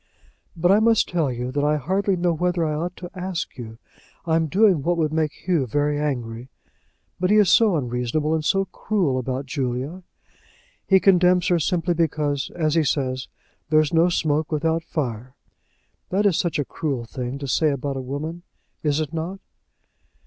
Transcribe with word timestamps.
"But 0.55 0.71
I 0.71 0.79
must 0.79 1.07
tell 1.07 1.31
you, 1.31 1.51
that 1.51 1.63
I 1.63 1.77
hardly 1.77 2.15
know 2.15 2.33
whether 2.33 2.65
I 2.65 2.73
ought 2.73 2.95
to 2.97 3.11
ask 3.13 3.55
you. 3.55 3.77
I'm 4.25 4.47
doing 4.47 4.81
what 4.81 4.97
would 4.97 5.13
make 5.13 5.31
Hugh 5.31 5.67
very 5.67 5.99
angry. 5.99 6.49
But 7.19 7.29
he 7.29 7.35
is 7.37 7.51
so 7.51 7.75
unreasonable, 7.77 8.33
and 8.33 8.43
so 8.43 8.65
cruel 8.65 9.19
about 9.19 9.45
Julia. 9.45 10.01
He 10.87 10.99
condemns 10.99 11.49
her 11.49 11.59
simply 11.59 11.93
because, 11.93 12.49
as 12.55 12.73
he 12.73 12.83
says, 12.83 13.27
there 13.69 13.79
is 13.79 13.93
no 13.93 14.09
smoke 14.09 14.51
without 14.51 14.83
fire. 14.83 15.35
That 16.09 16.25
is 16.25 16.35
such 16.35 16.57
a 16.57 16.65
cruel 16.65 17.05
thing 17.05 17.37
to 17.37 17.47
say 17.47 17.69
about 17.69 17.95
a 17.95 18.01
woman; 18.01 18.41
is 18.81 18.99
it 19.01 19.13
not?" 19.13 19.39